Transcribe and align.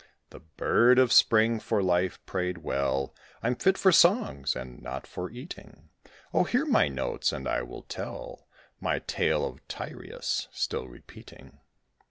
The 0.31 0.39
bird 0.39 0.97
of 0.97 1.13
Spring 1.13 1.59
for 1.59 1.83
life 1.83 2.19
prayed 2.25 2.63
well 2.63 3.13
"I'm 3.43 3.55
fit 3.55 3.77
for 3.77 3.91
songs, 3.91 4.55
and 4.55 4.81
not 4.81 5.05
for 5.05 5.29
eating; 5.29 5.89
Oh, 6.33 6.43
hear 6.43 6.65
my 6.65 6.87
notes, 6.87 7.31
and 7.31 7.47
I 7.47 7.61
will 7.61 7.83
tell 7.83 8.47
My 8.79 8.97
tale 8.97 9.45
of 9.45 9.67
Tyreus, 9.67 10.47
still 10.51 10.87
repeating." 10.87 11.59